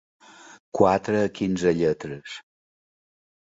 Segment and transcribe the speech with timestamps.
[0.79, 2.41] Quatre a quinze lletres.